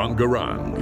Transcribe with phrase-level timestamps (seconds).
[0.00, 0.78] Bangarang.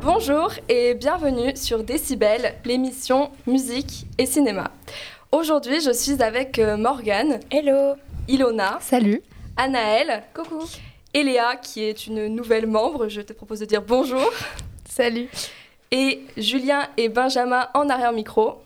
[0.00, 4.70] Bonjour et bienvenue sur Décibel, l'émission musique et cinéma.
[5.32, 7.40] Aujourd'hui, je suis avec euh, Morgane.
[7.50, 7.96] Hello.
[8.28, 8.78] Ilona.
[8.80, 9.22] Salut.
[9.56, 10.22] Anaël.
[10.34, 10.62] Coucou.
[11.14, 13.08] Et Léa, qui est une nouvelle membre.
[13.08, 14.30] Je te propose de dire bonjour.
[14.88, 15.28] Salut.
[15.92, 18.58] Et Julien et Benjamin en arrière-micro.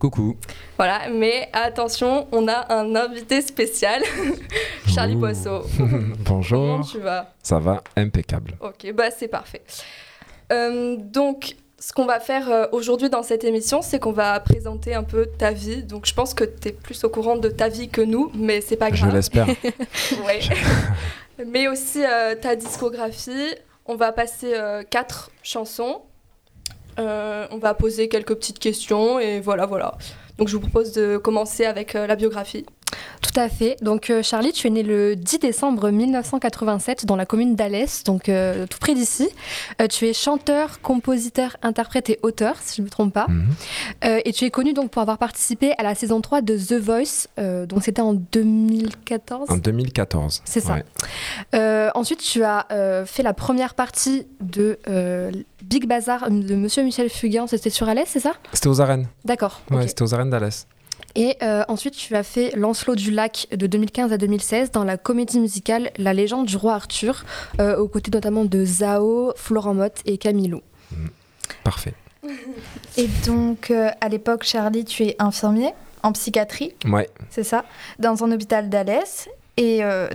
[0.00, 0.36] Coucou.
[0.76, 4.02] Voilà, mais attention, on a un invité spécial,
[4.88, 5.20] Charlie Ouh.
[5.20, 5.62] Poisson.
[5.78, 6.86] Comment Bonjour.
[6.90, 7.32] tu vas?
[7.42, 8.54] Ça va impeccable.
[8.60, 9.62] Ok, bah c'est parfait.
[10.52, 14.94] Euh, donc, ce qu'on va faire euh, aujourd'hui dans cette émission, c'est qu'on va présenter
[14.94, 15.84] un peu ta vie.
[15.84, 18.60] Donc, je pense que tu es plus au courant de ta vie que nous, mais
[18.60, 19.14] c'est pas Je grave.
[19.14, 19.46] l'espère.
[20.26, 20.40] Ouais.
[21.46, 23.54] mais aussi euh, ta discographie.
[23.86, 26.02] On va passer euh, quatre chansons.
[26.98, 29.94] Euh, on va poser quelques petites questions et voilà, voilà.
[30.38, 32.66] Donc, je vous propose de commencer avec euh, la biographie.
[33.20, 33.76] Tout à fait.
[33.82, 38.28] Donc euh, Charlie, tu es né le 10 décembre 1987 dans la commune d'Alès, donc
[38.28, 39.28] euh, tout près d'ici.
[39.80, 43.26] Euh, tu es chanteur, compositeur, interprète et auteur, si je ne me trompe pas.
[43.28, 43.46] Mhm.
[44.04, 46.74] Euh, et tu es connu donc pour avoir participé à la saison 3 de The
[46.74, 47.28] Voice,
[47.66, 49.50] donc c'était en 2014.
[49.50, 50.42] En 2014.
[50.44, 50.74] C'est ça.
[50.74, 51.90] Ouais.
[51.94, 52.66] Ensuite, tu as
[53.06, 54.78] fait la première partie de
[55.62, 57.46] Big Bazar de Monsieur Michel Fugain.
[57.46, 58.32] C'était sur Alès, c'est ça?
[58.52, 59.08] C'était aux arènes.
[59.24, 59.60] D'accord.
[59.70, 60.66] Ouais, c'était aux arènes d'Alès.
[61.16, 64.96] Et euh, ensuite, tu as fait Lancelot du Lac de 2015 à 2016 dans la
[64.96, 67.24] comédie musicale La légende du roi Arthur,
[67.60, 70.60] euh, aux côtés notamment de Zao, Florent Mott et Camilou.
[71.62, 71.94] Parfait.
[72.96, 75.70] Et donc, euh, à l'époque, Charlie, tu es infirmier
[76.02, 77.08] en psychiatrie, Ouais.
[77.30, 77.64] c'est ça,
[77.98, 79.28] dans un hôpital d'Alès.
[79.56, 80.08] Et euh,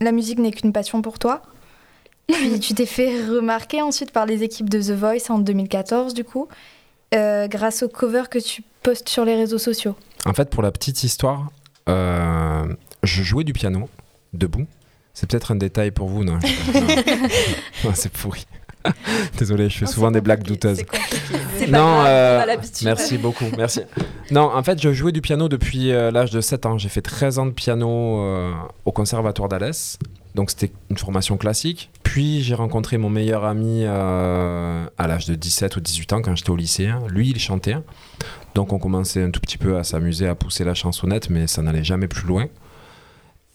[0.00, 1.42] la musique n'est qu'une passion pour toi?
[2.28, 6.24] Puis tu t'es fait remarquer ensuite par les équipes de The Voice en 2014, du
[6.24, 6.48] coup,
[7.14, 9.94] euh, grâce aux covers que tu postes sur les réseaux sociaux?
[10.26, 11.48] En fait, pour la petite histoire,
[11.88, 12.66] euh,
[13.02, 13.88] je jouais du piano
[14.32, 14.66] debout.
[15.14, 16.38] C'est peut-être un détail pour vous, non,
[17.94, 18.46] C'est pourri.
[19.38, 20.82] Désolé, je fais souvent des blagues douteuses.
[21.68, 22.56] Non, euh.
[22.84, 23.80] Merci beaucoup, merci.
[24.30, 26.78] Non, en fait, je jouais du piano depuis euh, l'âge de 7 ans.
[26.78, 28.52] J'ai fait 13 ans de piano euh,
[28.84, 29.98] au conservatoire d'Alès.
[30.36, 31.90] Donc, c'était une formation classique.
[32.04, 36.36] Puis, j'ai rencontré mon meilleur ami euh, à l'âge de 17 ou 18 ans quand
[36.36, 36.86] j'étais au lycée.
[36.86, 37.02] hein.
[37.08, 37.76] Lui, il chantait.
[38.58, 41.62] Donc, on commençait un tout petit peu à s'amuser, à pousser la chansonnette, mais ça
[41.62, 42.46] n'allait jamais plus loin.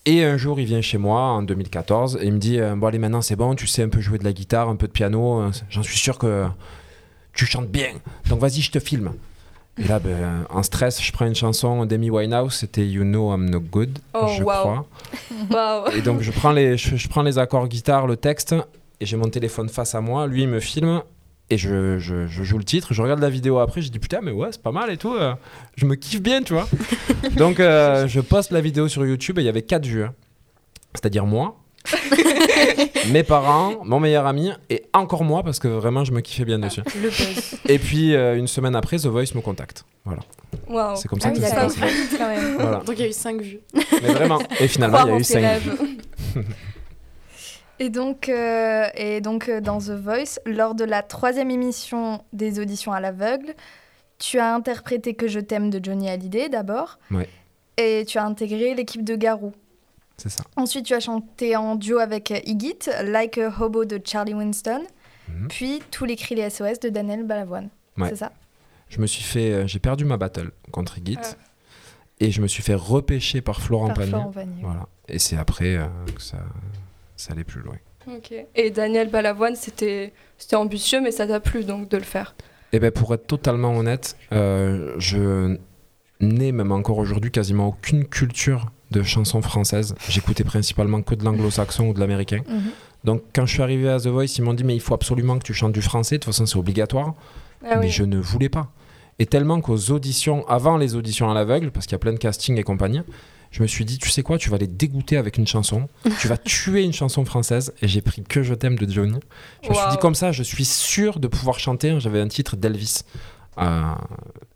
[0.06, 2.88] Et un jour, il vient chez moi en 2014 et il me dit euh, Bon,
[2.88, 4.94] allez, maintenant, c'est bon, tu sais un peu jouer de la guitare, un peu de
[4.94, 5.42] piano.
[5.42, 6.46] euh, J'en suis sûr que
[7.34, 7.90] tu chantes bien.
[8.30, 9.12] Donc vas-y, je te filme.
[9.78, 13.50] Et là, ben, en stress, je prends une chanson d'Amy Winehouse, c'était You Know I'm
[13.50, 14.52] No Good, Oh, je wow.
[14.54, 14.86] crois.
[15.98, 18.56] Et donc je prends, les, je, je prends les accords guitare, le texte,
[19.02, 21.02] et j'ai mon téléphone face à moi, lui il me filme,
[21.50, 24.20] et je, je- je joue le titre, je regarde la vidéo après, je dis putain,
[24.22, 25.34] mais ouais, c'est pas mal et tout, euh,
[25.76, 26.68] je me kiffe bien, tu vois.
[27.38, 30.04] donc euh, je poste la vidéo sur YouTube, et il y avait 4 vues.
[30.04, 30.14] hein.
[30.96, 31.58] C'est-à-dire moi,
[33.12, 36.60] mes parents, mon meilleur ami, et encore moi, parce que vraiment je me kiffais bien
[36.60, 36.82] dessus.
[37.02, 37.56] Le buzz.
[37.68, 39.84] Et puis euh, une semaine après, The Voice me contacte.
[40.06, 40.22] Voilà.
[40.96, 41.94] C'est comme ça Ah que ça s'est passé.
[42.60, 42.78] Voilà.
[42.86, 43.60] Donc il y a eu 5 vues.
[43.74, 44.40] Mais vraiment.
[44.60, 45.78] Et finalement, il y a eu ses 5 rêves.
[47.80, 52.60] Et donc, euh, et donc euh, dans The Voice, lors de la troisième émission des
[52.60, 53.54] auditions à l'aveugle,
[54.20, 57.00] tu as interprété Que je t'aime de Johnny Hallyday d'abord.
[57.12, 57.28] Ouais.
[57.78, 59.52] Et tu as intégré l'équipe de Garou.
[60.18, 60.44] C'est ça.
[60.56, 64.84] Ensuite, tu as chanté en duo avec euh, Iggy, Like a Hobo de Charlie Winston,
[65.30, 65.48] Mhm.
[65.48, 67.70] puis Tous les cris les SOS de Daniel Balavoine.
[67.98, 68.10] Ouais.
[68.10, 68.32] C'est ça
[68.90, 69.52] Je me suis fait.
[69.52, 71.18] euh, j'ai perdu ma battle contre Git.
[71.24, 71.28] Ah.
[72.20, 74.10] Et je me suis fait repêcher par Florent Par Pagny.
[74.10, 74.62] Florent Pagny.
[74.62, 74.86] Voilà.
[75.08, 75.80] Et c'est après
[76.16, 76.38] que ça,
[77.24, 77.78] ça allait plus loin.
[78.08, 78.34] Ok.
[78.56, 80.12] Et Daniel Balavoine, c'était
[80.54, 82.36] ambitieux, mais ça t'a plu donc de le faire?
[82.74, 85.58] Et ben pour être totalement honnête, euh, je
[86.20, 89.96] n'ai même encore aujourd'hui quasiment aucune culture de chansons françaises.
[90.10, 92.42] J'écoutais principalement que de l'anglo-saxon ou de l'américain.
[92.48, 92.72] Mhm.
[93.04, 95.38] Donc quand je suis arrivé à The Voice, ils m'ont dit mais il faut absolument
[95.38, 97.14] que tu chantes du français, de toute façon c'est obligatoire.
[97.64, 97.90] Ah mais oui.
[97.90, 98.72] je ne voulais pas.
[99.20, 102.18] Et tellement qu'aux auditions, avant les auditions à l'aveugle, parce qu'il y a plein de
[102.18, 103.02] castings et compagnie,
[103.54, 105.88] je me suis dit, tu sais quoi, tu vas les dégoûter avec une chanson,
[106.20, 109.20] tu vas tuer une chanson française, et j'ai pris Que je t'aime de Johnny.
[109.64, 111.98] Je me suis dit comme ça, je suis sûr de pouvoir chanter.
[112.00, 113.04] J'avais un titre d'Elvis,
[113.60, 113.82] euh,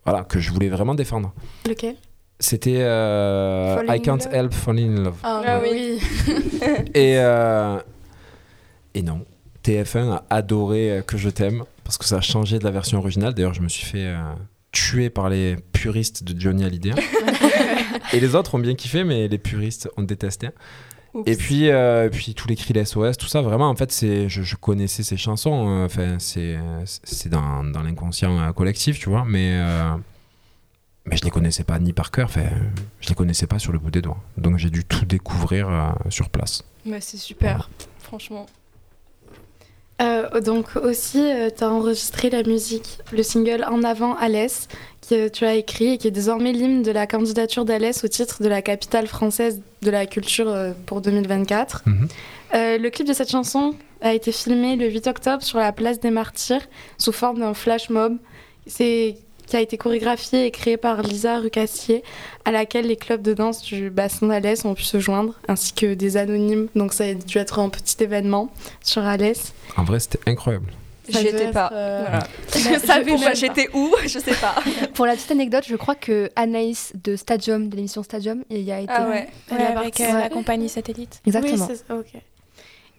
[0.04, 1.32] voilà, que je voulais vraiment défendre.
[1.66, 1.94] Lequel?
[2.40, 4.34] C'était euh, I Can't Love.
[4.34, 5.16] Help Falling in Love.
[5.22, 5.98] Ah, Ah bah oui.
[6.28, 6.32] oui.
[6.94, 7.78] Et, euh,
[8.94, 9.24] et non,
[9.64, 13.32] TF1 a adoré Que je t'aime parce que ça a changé de la version originale.
[13.34, 14.18] D'ailleurs, je me suis fait euh,
[14.72, 16.90] tuer par les puristes de Johnny Hallyday.
[18.12, 20.50] et les autres ont bien kiffé, mais les puristes ont détesté.
[21.14, 21.28] Oups.
[21.30, 24.42] Et puis, euh, puis tous les cris SOS, tout ça, vraiment, en fait, c'est, je,
[24.42, 25.68] je connaissais ces chansons.
[25.68, 29.24] euh, Enfin, c'est, c'est dans, dans l'inconscient euh, collectif, tu vois.
[29.26, 29.58] Mais,
[31.06, 32.26] mais je les connaissais pas ni par cœur.
[32.26, 32.44] Enfin,
[33.00, 34.22] je les connaissais pas sur le bout des doigts.
[34.36, 36.62] Donc j'ai dû tout découvrir sur place.
[36.84, 37.70] Mais c'est super,
[38.00, 38.44] franchement.
[40.00, 41.24] Euh, donc aussi,
[41.56, 44.68] tu as enregistré la musique, le single En avant Alès,
[45.08, 48.42] que tu as écrit et qui est désormais l'hymne de la candidature d'Alès au titre
[48.42, 51.82] de la capitale française de la culture euh, pour 2024.
[51.86, 52.08] Mhm.
[52.54, 56.00] Euh, le clip de cette chanson a été filmé le 8 octobre sur la place
[56.00, 56.68] des Martyrs
[56.98, 58.16] sous forme d'un flash mob.
[58.66, 59.16] C'est
[59.48, 62.02] qui a été chorégraphié et créé par Lisa Rucassier,
[62.44, 65.94] à laquelle les clubs de danse du bassin d'Alès ont pu se joindre, ainsi que
[65.94, 66.68] des anonymes.
[66.74, 68.50] Donc ça a dû être un petit événement
[68.84, 69.52] sur Alès.
[69.76, 70.66] En vrai, c'était incroyable.
[71.08, 71.70] J'y étais pas.
[71.72, 72.26] euh, Voilà.
[72.54, 74.54] je Je savais pourquoi même j'étais où Je sais pas.
[74.94, 78.72] Pour la petite anecdote, je crois que Anaïs de Stadium, de l'émission Stadium, il y
[78.72, 78.92] a été.
[78.94, 79.26] Ah ouais.
[79.50, 81.22] Elle Ouais, a avec euh, la compagnie satellite.
[81.26, 81.64] Exactement.
[81.66, 82.20] Oui, c'est ça, ok.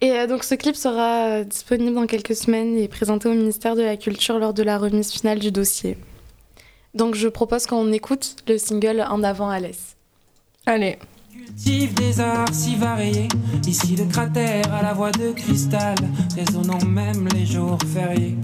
[0.00, 3.76] Et euh, donc ce clip sera euh, disponible dans quelques semaines et présenté au ministère
[3.76, 5.96] de la Culture lors de la remise finale du dossier.
[6.94, 9.96] Donc je propose qu'on écoute le single En avant Alès.
[10.66, 10.98] Allez.
[11.32, 13.28] Cultive des arts si variés.
[13.66, 15.96] Ici le cratère à la voix de cristal,
[16.36, 18.36] résonnant même les jours fériés.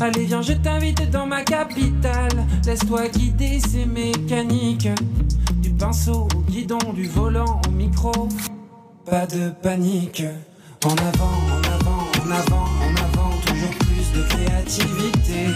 [0.00, 2.46] Allez, viens, je t'invite dans ma capitale.
[2.64, 4.88] Laisse-toi guider, c'est mécanique.
[5.56, 8.12] Du pinceau au guidon, du volant au micro.
[9.04, 10.22] Pas de panique.
[10.84, 15.46] En avant, en avant, en avant, en avant, toujours plus de créativité.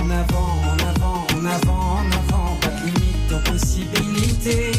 [0.00, 0.81] En avant, en avant,
[1.42, 4.72] en avant, en avant, pas de limite aux possibilités.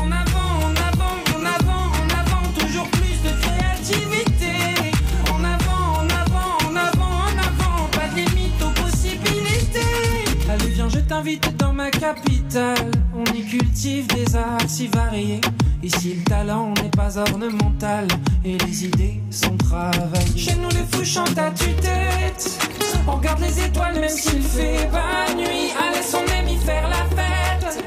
[0.00, 4.92] En avant, en avant, en avant, en avant, toujours plus de créativité.
[5.32, 10.24] En avant, en avant, en avant, en avant, pas de limite aux possibilités.
[10.48, 12.92] Allez, viens, je t'invite dans ma capitale.
[13.12, 15.40] On y cultive des arts si variés.
[15.86, 18.08] Ici, le talent n'est pas ornemental
[18.44, 20.36] et les idées sont travaillées.
[20.36, 22.58] Chez nous, les fous chantent à tue-tête.
[23.06, 25.70] On regarde les étoiles même s'il fait pas nuit.
[25.78, 27.84] Allez, on aime y faire la fête.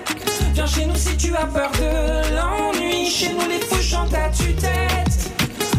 [0.54, 3.06] Viens chez nous si tu as peur de l'ennui.
[3.10, 5.32] Chez nous, les fous chantent à tue-tête.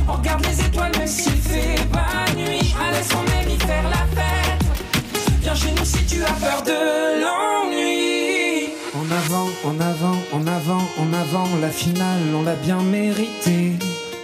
[0.06, 2.74] On regarde les étoiles même s'il fait pas nuit.
[2.86, 4.62] Allez, on aime y faire la fête.
[5.40, 8.74] Viens chez nous si tu as peur de l'ennui.
[8.92, 13.74] En avant, en avant, en avant, en avant, la finale, on l'a bien méritée.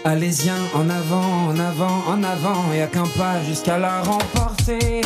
[0.04, 5.00] Allez-y, en avant, en avant, en avant, et à qu'un pas jusqu'à la remporter.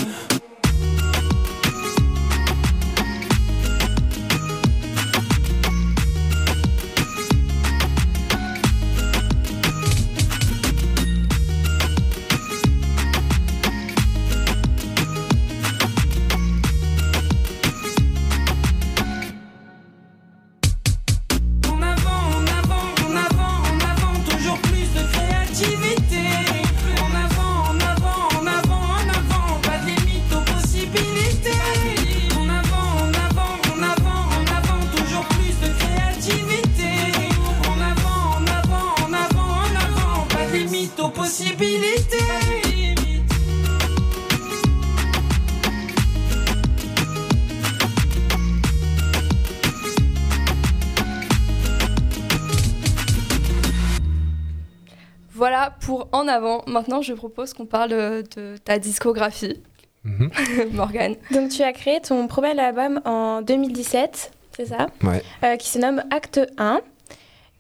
[56.13, 56.63] En avant.
[56.67, 59.61] Maintenant, je propose qu'on parle euh, de ta discographie,
[60.05, 60.31] Mhm.
[60.73, 61.15] Morgane.
[61.31, 64.87] Donc tu as créé ton premier album en 2017, c'est ça?
[65.03, 65.23] Ouais.
[65.45, 66.81] Euh, Qui se nomme Acte 1.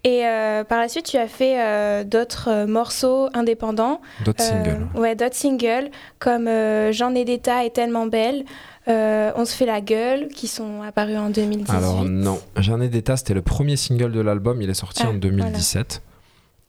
[0.02, 4.00] Et euh, par la suite, tu as fait euh, d'autres euh, morceaux indépendants.
[4.25, 4.87] D'autres Euh, singles.
[4.99, 8.47] Ouais, d'autres singles comme euh, J'en ai d'état et tellement belle.
[8.88, 11.76] euh, On se fait la gueule, qui sont apparus en 2018.
[11.76, 15.02] Alors non, J'en ai des tas, c'était le premier single de l'album, il est sorti
[15.04, 16.00] Ah, en 2017.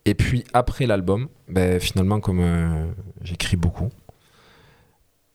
[0.05, 2.85] Et puis après l'album, ben, finalement comme euh,
[3.21, 3.89] j'écris beaucoup,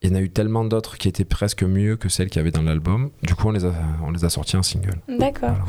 [0.02, 2.40] il y en a eu tellement d'autres qui étaient presque mieux que celles qu'il y
[2.40, 3.10] avait dans l'album.
[3.22, 3.72] Du coup on les a,
[4.04, 5.00] on les a sortis en single.
[5.08, 5.56] D'accord.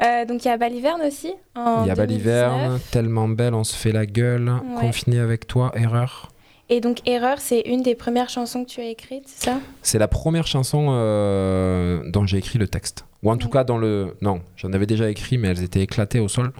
[0.00, 1.34] Euh, donc il y a Baliverne aussi.
[1.56, 1.96] Il y a 2019.
[1.96, 4.80] Baliverne, Tellement belle, on se fait la gueule, Ouais.
[4.80, 6.30] Confiné avec toi, Erreur.
[6.70, 9.58] Et donc Erreur, c'est une des premières chansons que tu as écrites, c'est ça?
[9.82, 13.04] C'est la première chanson euh, dont j'ai écrit le texte.
[13.22, 13.52] Ou en tout Ouais.
[13.54, 14.14] cas dans le...
[14.20, 16.52] Non, j'en avais déjà écrit, mais elles étaient éclatées au sol.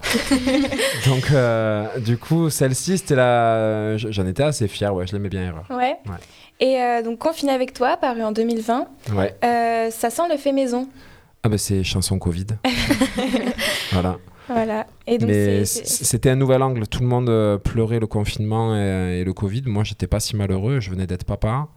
[1.05, 3.97] Donc euh, du coup, celle-ci, c'était la...
[3.97, 5.65] J'en étais assez fier, ouais, je l'aimais bien, Erreur.
[5.69, 5.97] Ouais.
[6.07, 6.17] Ouais.
[6.59, 9.35] Et euh, donc Confiné avec toi, paru en 2020, Ouais.
[9.91, 10.89] ça sent le fait maison.
[11.43, 12.47] Ah bah c'est chanson Covid.
[13.93, 14.17] voilà.
[14.49, 14.87] Voilà.
[15.07, 16.87] Et donc Mais c'était un nouvel angle.
[16.87, 19.63] Tout le monde euh, pleurait le confinement et, et le Covid.
[19.67, 20.79] Moi, j'étais pas si malheureux.
[20.79, 21.67] Je venais d'être papa.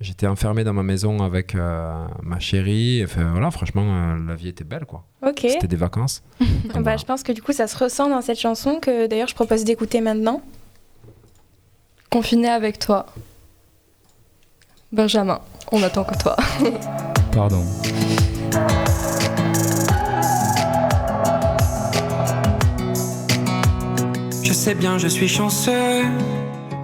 [0.00, 3.02] J'étais enfermé dans ma maison avec euh, ma chérie.
[3.04, 5.04] Enfin, voilà, franchement, euh, la vie était belle, quoi.
[5.26, 5.40] Ok.
[5.48, 6.22] C'était des vacances.
[6.40, 6.96] Donc, Bah, voilà.
[6.96, 9.64] je pense que du coup, ça se ressent dans cette chanson que d'ailleurs je propose
[9.64, 10.40] d'écouter maintenant.
[12.10, 13.06] Confiné avec toi.
[14.92, 15.40] Benjamin,
[15.72, 16.36] on attend que toi.
[17.32, 17.62] Pardon.
[24.48, 26.06] Je sais bien, je suis chanceux,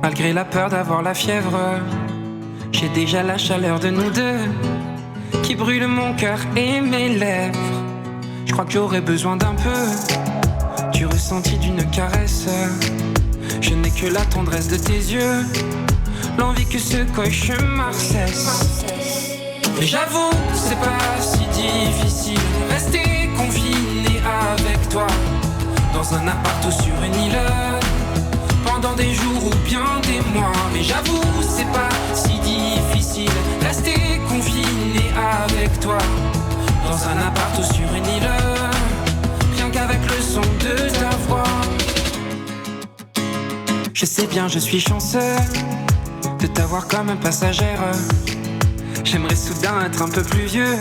[0.02, 1.80] malgré la peur d'avoir la fièvre.
[2.72, 7.58] J'ai déjà la chaleur de nous deux, qui brûle mon cœur et mes lèvres.
[8.44, 12.48] Je crois que j'aurais besoin d'un peu du ressenti d'une caresse.
[13.62, 15.46] Je n'ai que la tendresse de tes yeux,
[16.36, 18.84] l'envie que ce cauchemar cesse.
[19.80, 24.20] Mais j'avoue, c'est pas si difficile rester confiné
[24.52, 25.06] avec toi
[25.94, 27.38] dans un appart ou sur une île
[28.64, 30.52] pendant des jours ou bien des mois.
[30.72, 33.30] Mais j'avoue, c'est pas si difficile
[33.62, 35.04] rester confiné
[35.44, 35.98] avec toi
[36.84, 38.28] dans un appart ou sur une île,
[39.56, 41.44] rien qu'avec le son de ta voix.
[43.92, 45.36] Je sais bien, je suis chanceux
[46.40, 47.80] de t'avoir comme passagère.
[49.04, 50.76] J'aimerais soudain être un peu plus vieux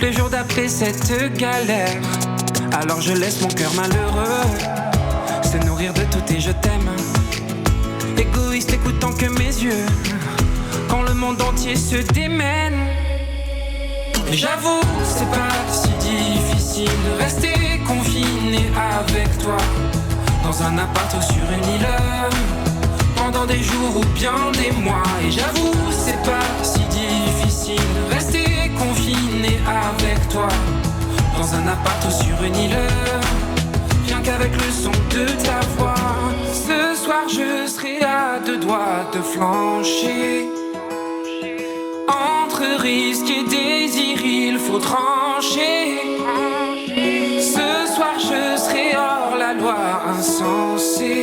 [0.00, 2.00] le jour d'après cette galère.
[2.80, 4.46] Alors je laisse mon cœur malheureux
[5.42, 6.88] se nourrir de tout et je t'aime.
[8.16, 9.84] Égoïste écoutant que mes yeux,
[10.88, 12.78] quand le monde entier se démène.
[14.30, 19.56] J'avoue, c'est pas si difficile rester confiné avec toi
[20.44, 21.88] dans un appart ou sur une île
[23.16, 25.02] pendant des jours ou bien des mois.
[25.26, 30.46] Et j'avoue, c'est pas si difficile rester confiné avec toi
[31.38, 32.76] dans un appart sur une île.
[34.06, 35.94] Rien qu'avec le son de ta voix.
[36.52, 40.48] Ce soir, je serai à deux doigts de flancher.
[42.08, 46.00] Entre risque et désir, il faut trancher.
[47.54, 49.78] Ce soir, je serai hors la loi
[50.08, 51.17] insensée.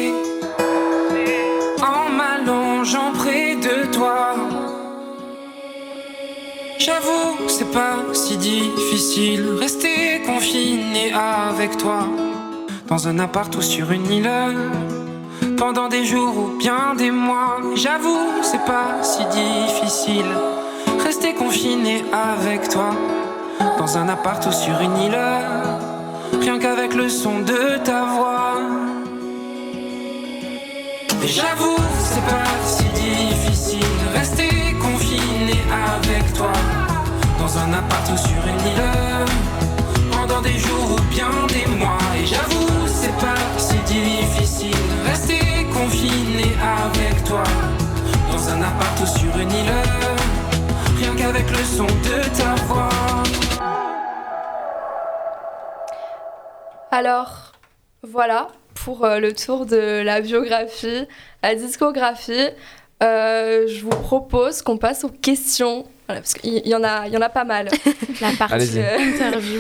[6.85, 9.43] J'avoue, c'est pas si difficile.
[9.59, 12.05] Rester confiné avec toi.
[12.87, 14.29] Dans un appart ou sur une île.
[15.57, 17.57] Pendant des jours ou bien des mois.
[17.73, 20.29] J'avoue, c'est pas si difficile.
[21.03, 22.91] Rester confiné avec toi.
[23.79, 25.19] Dans un appart ou sur une île.
[26.39, 28.61] Rien qu'avec le son de ta voix.
[31.25, 33.64] J'avoue, c'est pas si difficile
[35.71, 36.51] avec toi
[37.39, 41.97] dans un appart sur une île pendant des jours ou bien des mois.
[42.17, 47.43] Et j'avoue, c'est pas si difficile rester confiné avec toi
[48.31, 49.71] dans un appart sur une île
[50.97, 52.89] rien qu'avec le son de ta voix.
[56.91, 57.51] Alors,
[58.03, 61.07] voilà pour euh, le tour de la biographie,
[61.43, 62.49] la discographie.
[63.03, 65.85] Euh, je vous propose qu'on passe aux questions.
[66.07, 67.69] Voilà, parce qu'il y, en a- il y en a pas mal.
[68.21, 68.79] La partie Allez-y.
[68.79, 69.59] Euh, interview.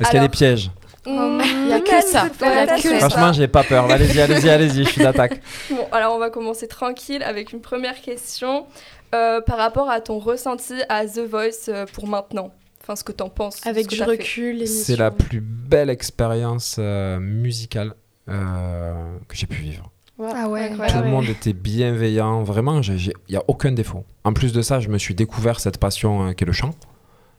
[0.00, 0.70] Est-ce qu'il y a des pièges
[1.06, 2.28] Il y a que ça.
[2.40, 3.08] Il y a que ça.
[3.08, 3.90] Franchement, j'ai pas peur.
[3.90, 5.40] Allez-y, allez-y, allez-y, je suis d'attaque.
[5.70, 8.66] Bon, alors on va commencer tranquille avec une première question
[9.14, 12.52] euh, par rapport à ton ressenti à The Voice euh, pour maintenant.
[12.82, 13.64] Enfin, ce que t'en penses.
[13.66, 14.66] Avec du recul.
[14.66, 17.92] C'est la plus belle expérience euh, musicale
[18.28, 18.92] euh,
[19.28, 19.90] que j'ai pu vivre.
[20.22, 20.70] Ah ouais.
[20.78, 21.02] Ouais, Tout ouais.
[21.02, 24.04] le monde était bienveillant, vraiment, il n'y a aucun défaut.
[24.24, 26.70] En plus de ça, je me suis découvert cette passion euh, qu'est le chant,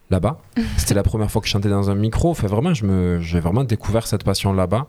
[0.10, 0.40] là-bas.
[0.78, 2.32] C'était la première fois que je chantais dans un micro.
[2.32, 4.88] Enfin, vraiment, je me- j'ai vraiment découvert cette passion là-bas.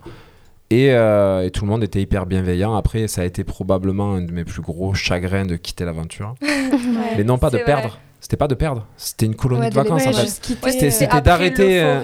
[0.70, 2.74] Et, euh, et tout le monde était hyper bienveillant.
[2.74, 6.34] Après, ça a été probablement un de mes plus gros chagrins de quitter l'aventure.
[7.16, 7.98] Mais non pas de perdre.
[8.20, 8.86] C'était pas de perdre.
[8.96, 10.26] C'était une colonie Ouais, de de vacances en fait.
[10.70, 12.00] C'était- euh, d'arrêter, euh.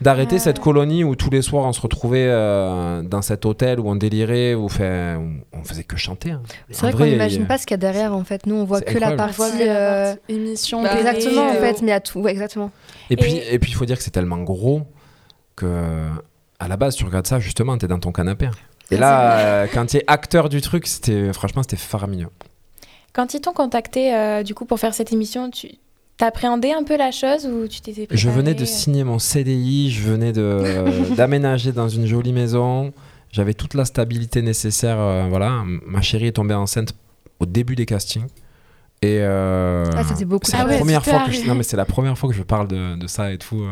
[0.00, 3.88] D'arrêter cette colonie où tous les soirs on se retrouvait euh, dans cet hôtel où
[3.90, 6.30] on délirait, où, fait, où on faisait que chanter.
[6.30, 6.42] hein.
[6.70, 8.46] C'est vrai qu'on n'imagine il- pas ce qu'il y a derrière en fait.
[8.46, 9.16] Nous on voit que la incroyable.
[9.36, 9.62] partie.
[9.68, 10.82] euh, partie émission.
[10.82, 12.20] Bah, Exactement en euh, fait, mais il y a tout.
[12.20, 12.70] Ouais, exactement.
[13.10, 14.82] Et puis, Et- puis il faut dire que c'est tellement gros
[15.56, 16.08] que
[16.58, 18.48] à la base tu regardes ça justement, t'es dans ton canapé.
[18.90, 22.28] Et Ah, là, euh, quand tu es acteur du truc, c'était franchement c'était faramineux.
[23.12, 25.68] Quand ils t'ont contacté euh, du coup pour faire cette émission, tu
[26.20, 29.18] t'appréhendais un peu la chose ou tu t'étais préparé Je venais de euh, signer mon
[29.18, 32.92] CDI, je venais de d'aménager dans une jolie maison.
[33.32, 34.96] J'avais toute la stabilité nécessaire.
[34.98, 36.94] euh, voilà, ma chérie est tombée enceinte
[37.38, 38.26] au début des castings.
[39.02, 40.44] Et euh, Ah, beaucoup.
[40.46, 41.48] c'est Ah la ouais, première fois que je, arrivé.
[41.48, 43.62] non mais c'est la première fois que je parle de, de ça et tout.
[43.62, 43.70] euh,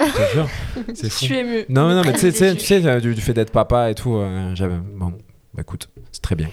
[0.00, 0.48] je te jure,
[0.94, 1.24] c'est Je fou.
[1.26, 1.64] suis émue.
[1.68, 4.74] Non, non, mais tu sais, tu du, du fait d'être papa et tout, euh, j'avais.
[4.96, 5.12] Bon,
[5.54, 6.48] bah écoute, c'est très bien.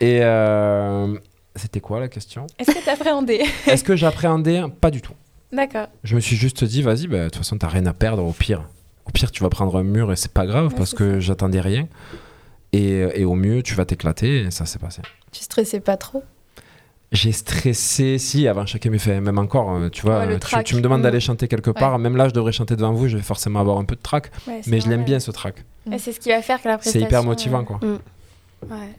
[0.00, 1.14] et euh,
[1.56, 5.14] C'était quoi la question Est-ce que t'appréhendais Est-ce que j'appréhendais Pas du tout.
[5.52, 5.88] D'accord.
[6.04, 8.32] Je me suis juste dit, vas-y, bah, de toute façon, t'as rien à perdre au
[8.32, 8.64] pire.
[9.06, 11.20] Au pire, tu vas prendre un mur et c'est pas grave Ouais, parce c'est que
[11.20, 11.88] j'attendais rien.
[12.72, 15.00] Et, et au mieux, tu vas t'éclater et ça s'est passé.
[15.32, 16.22] Tu stressais pas trop?
[17.10, 20.74] J'ai stressé, si, avant chacun me fait, même encore, euh, tu vois, Ouais, tu, tu
[20.76, 21.04] me demandes Mm.
[21.04, 23.78] d'aller chanter quelque part, même là, je devrais chanter devant vous, je vais forcément avoir
[23.78, 25.64] un peu de trac, Ouais, c'est mais je l'aime bien ce trac.
[25.90, 27.06] Et C'est ce qui va faire que la C'est prestation.
[27.06, 27.80] hyper motivant, euh, quoi.
[28.68, 28.90] Ouais.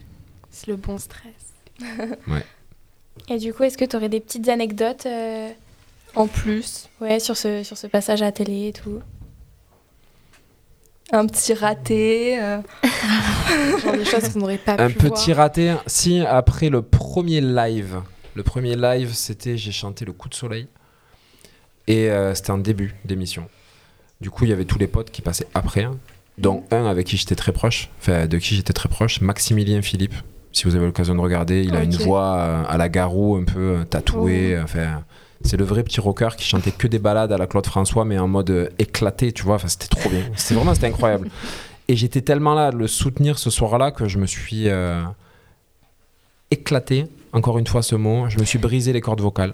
[0.50, 1.49] C'est le bon stress.
[3.30, 5.50] Et du coup, est-ce que tu aurais des petites anecdotes euh,
[6.16, 9.02] En plus, ouais, sur, ce, sur ce passage à la télé et tout?
[11.12, 12.40] Un petit raté.
[12.42, 12.60] euh,
[13.84, 15.38] Genre des choses qu'on n'aurait pas Un pu petit voir.
[15.48, 18.02] raté, si, après le premier live,
[18.36, 20.68] le premier live, c'était, j'ai chanté le coup de soleil,
[21.88, 23.48] et euh, c'était en début d'émission.
[24.22, 25.98] Du coup, il y avait tous les potes qui passaient après, hein,
[26.38, 30.16] dont un avec qui j'étais très proche, enfin, de qui j'étais très proche, Maximilien Philippe.
[30.52, 33.44] Si vous avez l'occasion de regarder, il a une voix euh, à la Garou, un
[33.44, 34.60] peu euh, tatouée.
[34.62, 35.04] Enfin,
[35.44, 38.20] c'est le vrai petit rocker qui chantait que des balades à la Claude François, mais
[38.20, 39.56] en mode euh, éclaté, tu vois.
[39.56, 40.24] Enfin, c'était trop bien.
[40.36, 41.30] C'était vraiment, c'était incroyable.
[41.88, 45.02] Et j'étais tellement là à le soutenir ce soir-là que je me suis euh,
[46.52, 49.54] éclaté, encore une fois ce mot, je me suis brisé les cordes vocales.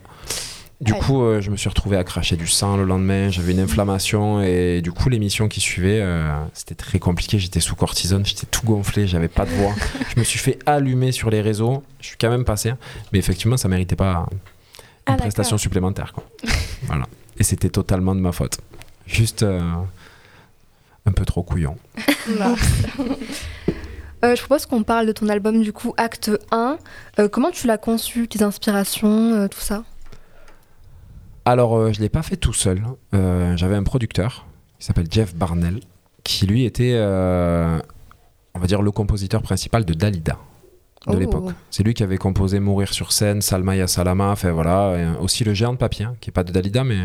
[0.82, 3.62] Du coup, euh, je me suis retrouvé à cracher du sang le lendemain, j'avais une
[3.62, 8.46] inflammation et du coup, l'émission qui suivait, euh, c'était très compliqué, j'étais sous cortisone, j'étais
[8.46, 9.74] tout gonflé, j'avais pas de voix.
[10.14, 12.74] je me suis fait allumer sur les réseaux, je suis quand même passé,
[13.14, 14.28] mais effectivement, ça méritait pas
[15.08, 16.12] une Ah, prestation supplémentaire.
[16.14, 16.24] Quoi.
[16.84, 17.06] voilà.
[17.40, 18.60] Et c'était totalement de ma faute.
[19.08, 19.62] Juste euh,
[21.06, 21.78] un peu trop couillon.
[24.24, 26.78] Euh, je propose qu'on parle de ton album du coup Acte 1.
[27.20, 29.84] Euh, comment tu l'as conçu, tes inspirations, euh, tout ça?
[31.46, 32.82] Alors, euh, je ne l'ai pas fait tout seul.
[33.14, 34.46] Euh, J'avais un producteur
[34.80, 35.80] qui s'appelle Jeff Barnell,
[36.24, 37.80] qui lui était, euh,
[38.56, 40.38] on va dire, le compositeur principal de Dalida
[41.08, 41.20] de Oh.
[41.20, 41.54] l'époque.
[41.70, 45.44] C'est lui qui avait composé Mourir sur scène, Salma ya Salama, enfin voilà, et, aussi
[45.44, 46.98] Le Géant de papier, hein, qui est pas de Dalida, mais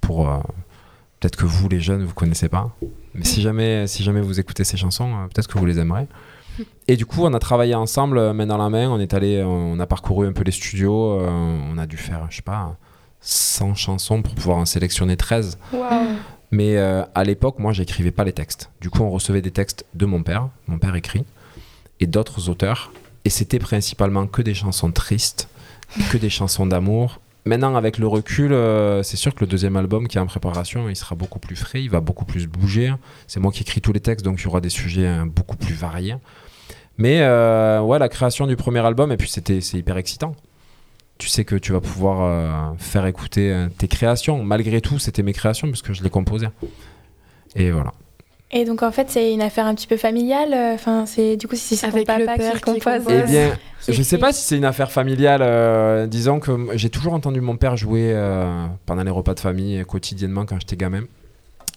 [0.00, 0.28] pour
[1.18, 2.70] peut-être que vous les jeunes vous connaissez pas,
[3.12, 6.06] mais si jamais si jamais vous écoutez ces chansons, peut-être que vous les aimerez.
[6.86, 8.88] Et du coup, on a travaillé ensemble, main dans la main.
[8.88, 11.18] On est allé, on a parcouru un peu les studios.
[11.18, 12.76] on a dû faire, je sais pas,
[13.24, 15.58] 100 chansons pour pouvoir en sélectionner 13.
[15.72, 15.90] Waouh
[16.50, 18.70] Mais euh, à l'époque, moi, j'écrivais pas les textes.
[18.80, 21.24] Du coup, on recevait des textes de mon père, mon père écrit,
[22.00, 22.92] et d'autres auteurs.
[23.24, 25.48] Et c'était principalement que des chansons tristes,
[26.10, 27.20] que des chansons d'amour.
[27.46, 30.88] Maintenant, avec le recul, euh, c'est sûr que le deuxième album qui est en préparation,
[30.88, 32.92] il sera beaucoup plus frais, il va beaucoup plus bouger.
[33.26, 35.56] C'est moi qui écris tous les textes, donc il y aura des sujets hein, beaucoup
[35.56, 36.16] plus variés.
[36.98, 40.34] Mais euh, ouais, la création du premier album, et puis c'était, c'est hyper excitant.
[41.18, 44.42] Tu sais que tu vas pouvoir euh, faire écouter euh, tes créations.
[44.42, 46.48] Malgré tout, c'était mes créations parce que je les composais.
[47.54, 47.92] Et voilà.
[48.50, 50.52] Et donc en fait, c'est une affaire un petit peu familiale.
[50.52, 53.02] euh, Enfin, c'est du coup si c'est ton Avec le papa père qui compose.
[53.08, 53.56] Eh bien,
[53.88, 55.40] je sais pas si c'est une affaire familiale.
[55.42, 59.84] euh, disons que j'ai toujours entendu mon père jouer euh, pendant les repas de famille
[59.84, 61.02] quotidiennement quand j'étais gamin.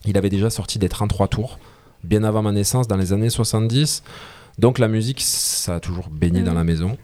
[0.06, 1.58] Il avait déjà sorti des 33 tours,
[2.04, 4.04] bien avant ma naissance, dans les années 70.
[4.60, 6.97] Donc la musique, ça a toujours baigné dans la maison.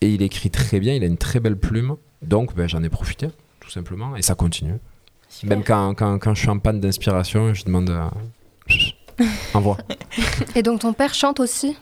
[0.00, 1.96] Et il écrit très bien, il a une très belle plume.
[2.22, 3.28] Donc ben, j'en ai profité,
[3.60, 4.16] tout simplement.
[4.16, 4.74] Et ça continue.
[5.28, 5.56] Super.
[5.56, 7.90] Même quand, quand, quand je suis en panne d'inspiration, je demande...
[7.90, 8.08] euh,
[9.54, 9.76] envoie.
[10.54, 11.76] Et donc ton père chante aussi?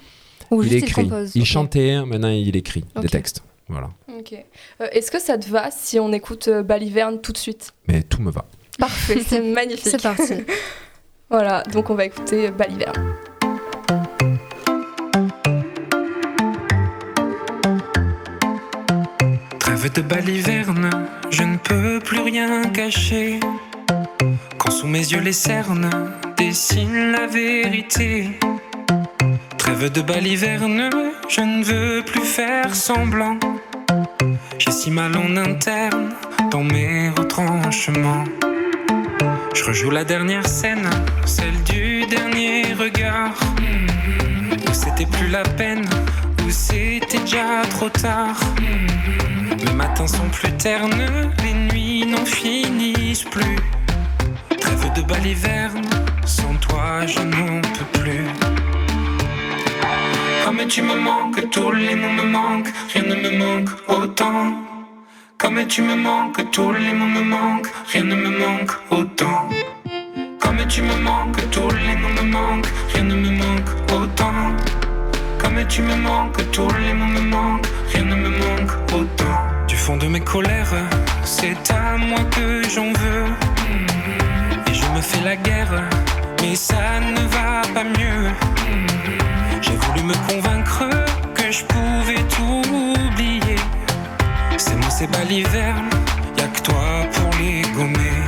[0.50, 1.02] Ou il juste écrit.
[1.02, 1.32] il compose?
[1.34, 1.46] Il Ok.
[1.48, 3.42] chantait, maintenant il écrit des textes.
[3.68, 3.90] Voilà.
[4.18, 4.32] Ok.
[4.80, 7.72] Euh, Est-ce que ça te va si on écoute euh, Baliverne tout de suite?
[7.88, 8.44] Mais tout me va.
[8.78, 9.88] Parfait, c'est magnifique.
[9.88, 10.34] C'est parti.
[11.28, 13.14] Voilà, donc on va écouter Baliverne.
[19.86, 20.90] Trêve de baliverne,
[21.30, 23.38] je ne peux plus rien cacher.
[24.58, 25.88] Quand sous mes yeux les cernes
[26.36, 28.30] dessinent la vérité.
[29.56, 30.90] Trêve de baliverne,
[31.28, 33.38] je ne veux plus faire semblant.
[34.58, 36.10] J'ai si mal en interne
[36.50, 38.24] dans mes retranchements.
[39.54, 40.90] Je rejoue la dernière scène,
[41.26, 43.38] celle du dernier regard.
[44.50, 45.84] Où c'était plus la peine,
[46.44, 48.40] où c'était déjà trop tard.
[49.58, 53.56] Les matins sont plus ternes, les nuits n'en finissent plus.
[54.60, 55.82] Trêve de baliverne,
[56.24, 58.24] sans toi je n'en peux plus.
[60.44, 64.54] Comme tu me manques, tous les mots me manquent, rien ne me manque autant.
[65.38, 69.48] Comme tu me manques, tous les mots me manquent, rien ne me manque autant.
[70.40, 74.56] Comme tu me manques, tous les mots me manquent, rien ne me manque autant.
[75.56, 79.38] Comme tu me manques, tous les mots me manquent, rien ne me manque autant.
[79.66, 80.74] Du fond de mes colères,
[81.24, 83.24] c'est à moi que j'en veux.
[84.68, 85.88] Et je me fais la guerre,
[86.42, 88.30] mais ça ne va pas mieux.
[89.62, 90.90] J'ai voulu me convaincre
[91.34, 92.62] que je pouvais tout
[93.06, 93.56] oublier.
[94.58, 95.88] ces balivernes,
[96.36, 98.20] y'a que toi pour les gommer.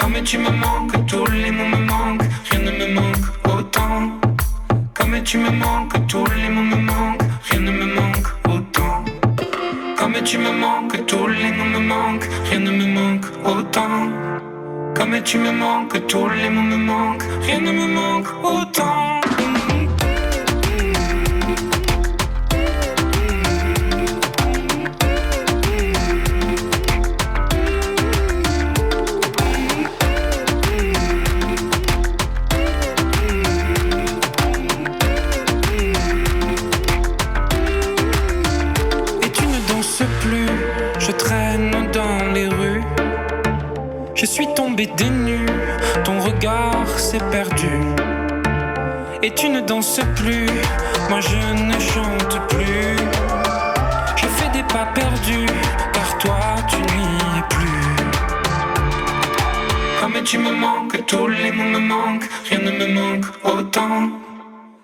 [0.00, 1.81] Comme tu me manques, tous les mots me
[5.22, 9.04] Comme tu me manques, tous les mots me manquent, rien ne me manque autant.
[9.96, 14.10] Comme tu me manques, tous les mots me manquent, rien ne me manque autant.
[14.96, 19.21] Comme tu me manques, tous les mots me manquent, rien ne me manque autant.
[49.24, 50.46] Et tu ne danses plus,
[51.08, 52.96] moi je ne chante plus.
[54.16, 55.46] Je fais des pas perdus,
[55.92, 57.96] car toi tu n'y es plus.
[60.00, 64.10] Comme tu me manques, tous les mots me manquent, rien ne me manque autant.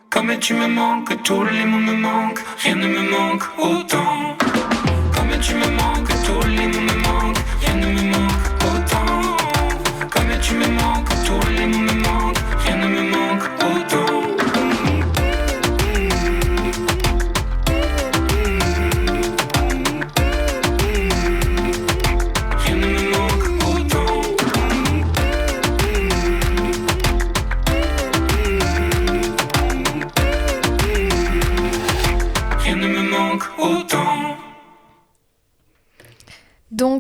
[0.08, 4.36] Comme tu me manques, tous les mots me manquent, rien ne me manque autant.
[5.14, 5.77] Comme tu me manques,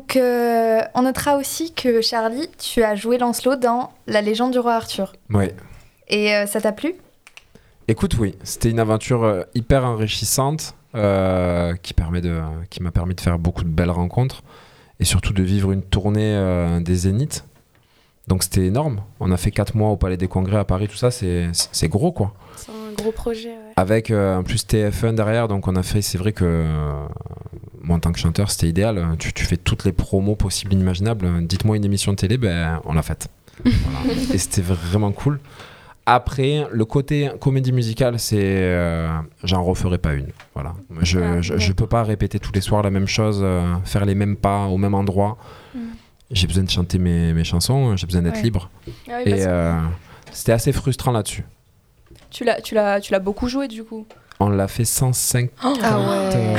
[0.08, 4.58] Donc, euh, on notera aussi que Charlie, tu as joué Lancelot dans La légende du
[4.58, 5.12] roi Arthur.
[5.28, 5.54] Ouais.
[6.08, 6.94] Et euh, ça t'a plu?
[7.88, 12.40] Écoute, oui, c'était une aventure euh, hyper enrichissante euh, qui permet de,
[12.70, 14.42] qui m'a permis de faire beaucoup de belles rencontres
[14.98, 17.44] et surtout de vivre une tournée euh, des Zéniths.
[18.28, 19.02] Donc c'était énorme.
[19.20, 21.88] On a fait 4 mois au Palais des Congrès à Paris, tout ça, c'est c'est
[21.88, 22.32] gros quoi.
[22.56, 23.48] C'est un gros projet.
[23.50, 23.72] ouais.
[23.76, 27.06] Avec euh, en plus TF1 derrière, donc on a fait, c'est vrai que euh,
[27.88, 29.16] moi en tant que chanteur, c'était idéal.
[29.18, 31.44] Tu, tu fais toutes les promos possibles, inimaginables.
[31.46, 33.28] Dites-moi une émission de télé, ben on l'a faite.
[33.64, 34.14] Voilà.
[34.34, 35.40] Et c'était vraiment cool.
[36.06, 38.36] Après, le côté comédie musicale, c'est.
[38.40, 39.08] euh,
[39.44, 40.28] J'en referai pas une.
[40.54, 40.74] Voilà.
[41.02, 44.06] Je, Ah, je, je peux pas répéter tous les soirs la même chose, euh, faire
[44.06, 45.36] les mêmes pas au même endroit.
[45.74, 45.78] Mm.
[46.30, 48.42] J'ai besoin de chanter mes, mes chansons, j'ai besoin d'être Ouais.
[48.42, 48.70] libre.
[49.10, 49.80] Ah oui, Et euh,
[50.32, 51.44] c'était assez frustrant là-dessus.
[52.30, 54.06] tu l'as beaucoup joué du coup.
[54.40, 55.78] On l'a fait 105 Ah ouais.
[55.82, 56.56] euh,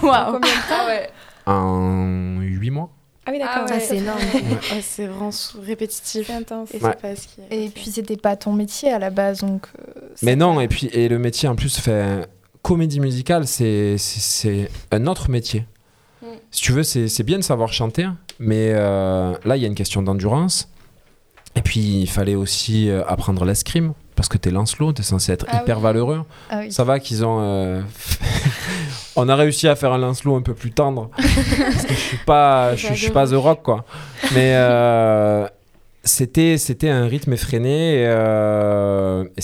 [0.00, 1.10] Combien de temps ouais.
[1.46, 2.90] en 8 mois.
[3.26, 3.64] Ah oui, d'accord.
[3.68, 3.80] Ah ouais.
[3.80, 4.18] c'est énorme.
[4.34, 6.26] Ouais, c'est vraiment sous- répétitif.
[6.26, 6.74] C'est intense.
[6.74, 6.94] Et Ouais.
[7.00, 9.66] pas ce qui Et puis, c'était pas ton métier à la base, donc.
[9.78, 12.28] euh, Mais non, et puis et le métier en plus fait
[12.62, 15.66] comédie musicale, c'est c'est- c'est un autre métier.
[16.22, 16.26] Mm.
[16.50, 18.06] Si tu veux, c'est c'est bien de savoir chanter,
[18.38, 20.68] mais euh, là il y a une question d'endurance.
[21.56, 25.46] Et puis il fallait aussi euh, apprendre l'escrime parce que t'es Lancelot, t'es censé être
[25.48, 25.82] Ah hyper oui.
[25.82, 26.22] valeureux.
[26.50, 26.72] Ah oui.
[26.72, 27.38] Ça va qu'ils ont.
[27.40, 27.80] euh,
[29.16, 31.10] On a réussi à faire un Lancelot un peu plus tendre.
[31.16, 33.84] parce que je suis pas, je, je suis pas The Rock quoi.
[34.34, 35.46] Mais euh,
[36.02, 38.00] c'était c'était un rythme effréné.
[38.00, 39.42] Et, euh, et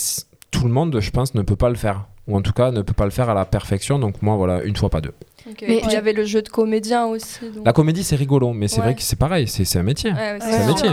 [0.51, 2.07] tout le monde, je pense, ne peut pas le faire.
[2.29, 3.99] Ou en tout cas, ne peut pas le faire à la perfection.
[3.99, 5.13] Donc moi, voilà, une fois pas deux.
[5.49, 5.65] Ok.
[5.67, 7.41] Mais Et puis il y avait le jeu de comédien aussi.
[7.55, 8.83] donc- La comédie, c'est rigolo, mais c'est Ouais.
[8.89, 10.13] vrai que c'est pareil, c'est un métier.
[10.13, 10.91] Ouais, c'est un métier.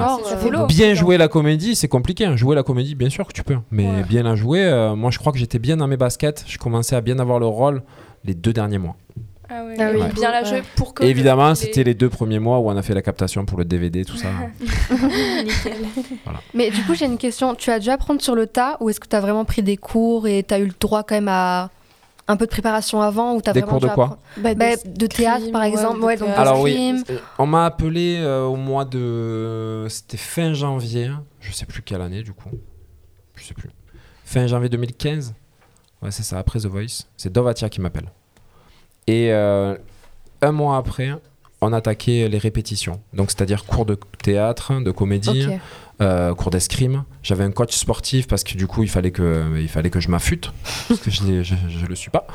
[0.67, 2.25] Bien jouer la comédie, c'est compliqué.
[2.25, 2.35] hein.
[2.37, 3.57] Jouer la comédie, bien sûr que tu peux.
[3.71, 4.03] Mais Ouais.
[4.07, 6.43] bien la jouer, euh, moi je crois que j'étais bien dans mes baskets.
[6.47, 7.83] Je commençais à bien avoir le rôle
[8.23, 8.95] les deux derniers mois.
[9.49, 10.01] Ah Ah oui.
[10.01, 10.09] ouais.
[10.13, 11.03] bien la jouer pour que.
[11.03, 13.57] Et évidemment, les- c'était les deux premiers mois où on a fait la captation pour
[13.57, 14.27] le DVD, tout ça.
[16.53, 17.55] Mais du coup, j'ai une question.
[17.55, 19.77] Tu as dû apprendre sur le tas ou est-ce que tu as vraiment pris des
[19.77, 21.69] cours et tu as eu le droit quand même à
[22.29, 25.07] un peu de préparation avant ou t'as Des vraiment cours de quoi Bah, Bah, De
[25.07, 26.01] théâtre, par exemple.
[26.01, 26.29] Ouais, donc.
[26.35, 29.85] Alors oui, euh, on m'a appelé euh, au mois de...
[29.89, 32.49] C'était fin janvier, je sais plus quelle année du coup.
[33.35, 33.69] Je sais plus.
[34.25, 35.33] Fin janvier 2015.
[36.01, 37.05] Ouais, c'est ça, après The Voice.
[37.15, 38.11] C'est Dovatia qui m'appelle.
[39.07, 39.75] Et euh,
[40.41, 41.11] un mois après,
[41.61, 43.01] on attaquait les répétitions.
[43.13, 45.47] Donc c'est-à-dire cours de théâtre, de comédie,
[46.01, 47.03] euh, cours d'escrime.
[47.23, 50.09] J'avais un coach sportif parce que du coup, il fallait que, il fallait que je
[50.09, 50.51] m'affûte.
[50.87, 52.27] parce que je ne le suis pas.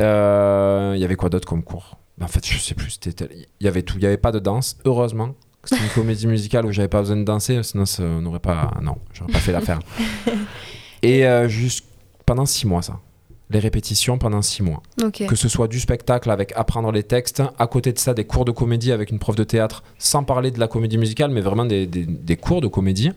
[0.00, 1.96] Euh, Il y avait quoi d'autre comme cours?
[2.20, 2.98] En fait, je sais plus.
[3.06, 3.96] Il y avait tout.
[3.96, 5.34] Il n'y avait pas de danse, heureusement.
[5.64, 8.72] C'était une comédie musicale où j'avais pas besoin de danser, sinon ça, n'aurait pas.
[8.82, 9.80] Non, j'aurais pas fait l'affaire.
[11.02, 11.84] Et euh, juste
[12.24, 13.00] pendant six mois, ça.
[13.50, 14.82] Les répétitions pendant six mois.
[15.28, 18.44] Que ce soit du spectacle avec apprendre les textes, à côté de ça, des cours
[18.44, 21.64] de comédie avec une prof de théâtre, sans parler de la comédie musicale, mais vraiment
[21.64, 23.12] des, des- des cours de comédie.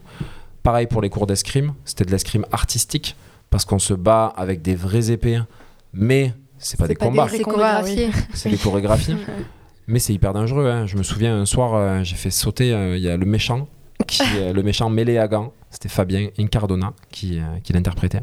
[0.62, 3.16] Pareil pour les cours d'escrime, c'était de l'escrime artistique,
[3.50, 5.40] parce qu'on se bat avec des vraies épées,
[5.92, 8.10] mais c'est pas des pas des combats, C'est combats, chorégraphié.
[8.34, 9.16] c'est des chorégraphies.
[9.88, 10.68] Mais c'est hyper dangereux.
[10.70, 10.86] hein.
[10.86, 12.72] Je me souviens un soir, euh, j'ai fait sauter.
[12.72, 13.66] euh, Il y a le méchant,
[14.06, 15.52] qui, euh, le méchant mêlé à gants.
[15.70, 18.20] C'était Fabien Incardona qui, euh, qui l'interprétait,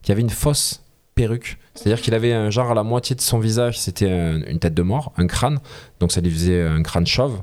[0.00, 0.82] qui avait une fausse
[1.22, 1.58] perruque.
[1.74, 4.74] C'est-à-dire qu'il avait un genre à la moitié de son visage, c'était un- une tête
[4.74, 5.58] de mort, un crâne.
[6.00, 7.42] Donc ça lui faisait un crâne chauve.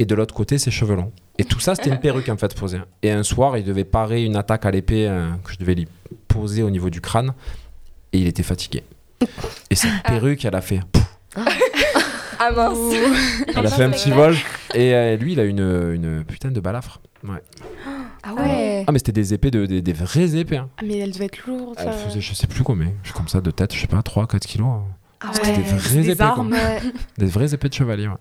[0.00, 1.12] Et de l'autre côté, ses cheveux longs.
[1.38, 2.80] Et tout ça, c'était une perruque en fait posée.
[3.02, 5.86] Et un soir, il devait parer une attaque à l'épée euh, que je devais lui
[6.28, 7.32] poser au niveau du crâne.
[8.12, 8.82] Et il était fatigué.
[9.70, 10.80] Et cette perruque, elle a fait
[12.40, 12.78] Ah mince.
[13.56, 14.34] elle a fait un petit vol
[14.74, 17.00] et euh, lui il a une, une putain de balafre.
[17.24, 17.42] Ouais.
[18.22, 18.84] Ah ouais.
[18.86, 20.58] Ah mais c'était des épées de des, des vraies épées.
[20.58, 20.68] hein.
[20.78, 21.74] Ah, mais elle devait être lourde.
[21.78, 21.92] Elle ça.
[21.92, 24.46] faisait je sais plus combien, je comme ça de tête, je sais pas 3 4
[24.46, 24.68] kilos.
[25.20, 25.62] Ah C'était des ouais.
[25.78, 26.26] vraies des épées quoi.
[26.26, 26.54] armes.
[27.18, 28.06] Des vraies épées de chevalier.
[28.06, 28.14] ouais.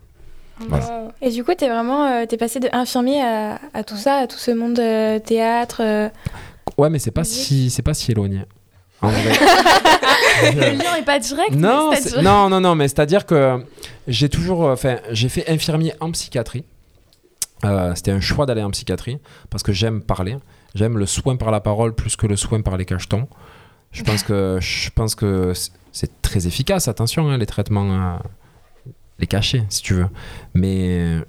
[0.68, 0.86] Voilà.
[0.90, 1.12] Ah.
[1.22, 4.28] Et du coup, t'es vraiment euh, t'es passé de infirmier à, à tout ça, à
[4.28, 5.82] tout ce monde euh, théâtre.
[5.84, 6.10] euh.
[6.80, 8.42] Ouais, mais c'est pas si c'est pas si éloigné.
[9.04, 9.32] En vrai.
[10.56, 11.52] Le lien est pas direct.
[11.54, 13.64] non, mais c'est- c'est-à-dire- non, non, non, mais c'est-à-dire que
[14.08, 16.64] j'ai toujours, euh, enfin, j'ai fait infirmier en psychiatrie.
[17.66, 19.18] Euh, C'était un choix d'aller en psychiatrie
[19.50, 20.38] parce que j'aime parler,
[20.76, 23.28] j'aime le soin par la parole plus que le soin par les cachetons.
[23.92, 25.54] Je pense que je pense que
[25.92, 26.88] c'est très efficace.
[26.88, 28.18] Attention, hein, les traitements, euh,
[29.20, 30.08] les cachets, si tu veux,
[30.54, 31.22] mais euh,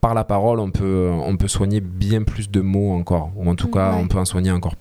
[0.00, 3.54] par la parole, on peut, on peut soigner bien plus de mots encore, ou en
[3.56, 3.98] tout cas, Ouais.
[4.02, 4.74] on peut en soigner encore.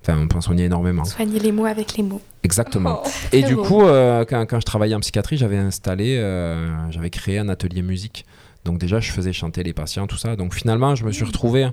[0.00, 1.04] Enfin, on peut en soigner énormément.
[1.04, 2.20] Soigner les mots avec les mots.
[2.42, 3.02] Exactement.
[3.04, 3.08] Oh.
[3.30, 3.62] Et du beau.
[3.62, 7.82] coup, euh, quand, quand je travaillais en psychiatrie, j'avais installé, euh, j'avais créé un atelier
[7.82, 8.26] musique.
[8.64, 10.36] Donc déjà, je faisais chanter les patients, tout ça.
[10.36, 11.68] Donc finalement, je me suis retrouvé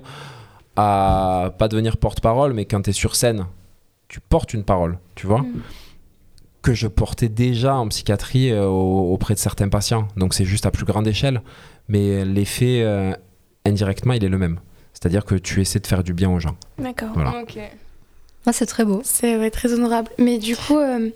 [0.76, 3.46] à pas devenir porte-parole, mais quand tu es sur scène,
[4.08, 5.62] tu portes une parole, tu vois, Mm.
[6.62, 10.08] que je portais déjà en psychiatrie euh, au- auprès de certains patients.
[10.16, 11.42] Donc c'est juste à plus grande échelle,
[11.88, 13.12] mais l'effet euh,
[13.64, 14.60] indirectement, il est le même.
[14.92, 16.56] C'est-à-dire que tu essaies de faire du bien aux gens.
[16.78, 17.10] D'accord.
[17.14, 17.32] Voilà.
[18.46, 19.00] Ah, c'est très beau.
[19.04, 20.08] C'est ouais, très honorable.
[20.18, 21.10] Mais du coup, euh,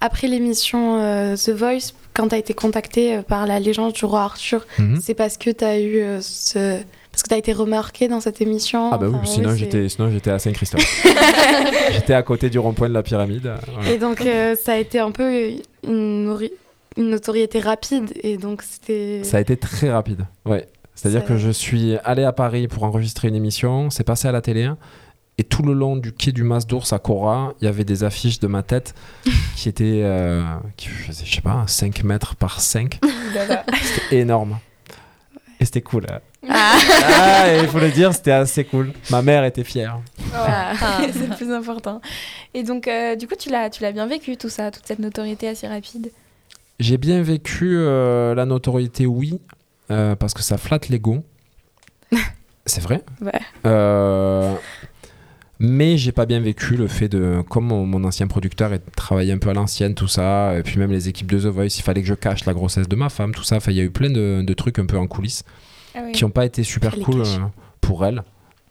[0.00, 4.04] après l'émission euh, The Voice, quand tu as été contacté euh, par la légende du
[4.04, 5.00] roi Arthur, Mhm.
[5.02, 6.78] c'est parce que tu as eu euh, ce.
[7.10, 8.90] Parce que tu as été remarqué dans cette émission?
[8.92, 11.06] Ah bah oui, sinon j'étais sinon j'étais à Saint-Christophe.
[11.92, 13.50] j'étais à côté du rond-point de la pyramide.
[13.74, 13.90] voilà.
[13.90, 15.50] Et donc, euh, ça a été un peu
[15.88, 16.38] une,
[16.96, 18.12] une notoriété rapide.
[18.22, 19.22] Et donc, c'était.
[19.24, 20.24] Ça a été très rapide.
[20.46, 20.68] Ouais.
[20.94, 24.40] C'est-à-dire que je suis allé à Paris pour enregistrer une émission, c'est passé à la
[24.42, 24.70] télé.
[25.40, 28.04] Et tout le long du quai du Mas d'Ours à Cora, il y avait des
[28.04, 28.94] affiches de ma tête
[29.56, 30.42] qui étaient, euh,
[30.76, 33.00] qui faisaient, je sais pas, 5 mètres par 5.
[33.82, 34.58] C'était énorme.
[35.58, 36.04] Et c'était cool.
[36.10, 36.20] hein.
[36.50, 38.92] Ah, et il faut le dire, c'était assez cool.
[39.10, 40.00] Ma mère était fière.
[40.34, 40.72] Ah.
[41.12, 42.02] c'est le plus important.
[42.52, 44.98] Et donc, euh, du coup, tu l'as, tu l'as bien vécu tout ça, toute cette
[44.98, 46.12] notoriété assez rapide?
[46.80, 49.40] J'ai bien vécu euh, la notoriété, oui,
[49.90, 51.24] euh, parce que ça flatte l'ego.
[52.66, 53.02] C'est vrai?
[53.22, 53.40] Ouais.
[55.62, 59.30] Mais j'ai pas bien vécu le fait de, comme mon, mon ancien producteur est travaillé
[59.32, 61.82] un peu à l'ancienne, tout ça, et puis même les équipes de The Voice, il
[61.82, 63.56] fallait que je cache la grossesse de ma femme, tout ça.
[63.56, 65.44] Enfin, il y a eu plein de, de trucs un peu en coulisses
[65.94, 66.12] Ah oui.
[66.12, 67.38] qui n'ont pas été super cool euh,
[67.82, 68.22] pour elle,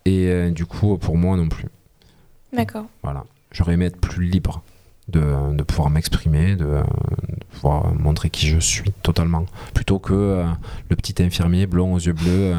[0.05, 1.65] et euh, du coup pour moi non plus.
[2.53, 2.87] D'accord.
[3.03, 3.23] Voilà.
[3.51, 4.63] J'aurais aimé être plus libre
[5.09, 5.21] de,
[5.55, 6.81] de pouvoir m'exprimer, de
[7.61, 9.45] pouvoir montrer qui je suis totalement.
[9.73, 10.45] Plutôt que euh,
[10.89, 12.55] le petit infirmier blond aux yeux bleus euh,